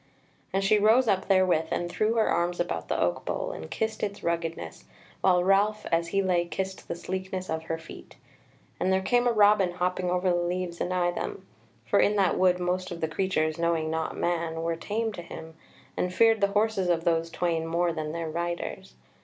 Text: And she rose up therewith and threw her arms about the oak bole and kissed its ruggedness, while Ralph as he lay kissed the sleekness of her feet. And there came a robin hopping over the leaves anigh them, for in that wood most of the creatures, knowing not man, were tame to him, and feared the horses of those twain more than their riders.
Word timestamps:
And 0.51 0.63
she 0.63 0.79
rose 0.79 1.07
up 1.07 1.27
therewith 1.27 1.67
and 1.69 1.87
threw 1.87 2.15
her 2.15 2.27
arms 2.27 2.59
about 2.59 2.87
the 2.87 2.99
oak 2.99 3.23
bole 3.23 3.51
and 3.51 3.69
kissed 3.69 4.01
its 4.01 4.23
ruggedness, 4.23 4.85
while 5.21 5.43
Ralph 5.43 5.85
as 5.91 6.07
he 6.07 6.23
lay 6.23 6.45
kissed 6.45 6.87
the 6.87 6.95
sleekness 6.95 7.51
of 7.51 7.65
her 7.65 7.77
feet. 7.77 8.15
And 8.79 8.91
there 8.91 9.03
came 9.03 9.27
a 9.27 9.31
robin 9.31 9.73
hopping 9.73 10.09
over 10.09 10.27
the 10.31 10.35
leaves 10.35 10.81
anigh 10.81 11.11
them, 11.11 11.45
for 11.85 11.99
in 11.99 12.15
that 12.15 12.35
wood 12.39 12.57
most 12.57 12.89
of 12.89 12.99
the 12.99 13.07
creatures, 13.07 13.59
knowing 13.59 13.91
not 13.91 14.17
man, 14.17 14.63
were 14.63 14.75
tame 14.75 15.13
to 15.13 15.21
him, 15.21 15.55
and 15.95 16.11
feared 16.11 16.41
the 16.41 16.47
horses 16.57 16.89
of 16.89 17.03
those 17.03 17.29
twain 17.29 17.67
more 17.67 17.93
than 17.93 18.11
their 18.11 18.27
riders. 18.27 18.95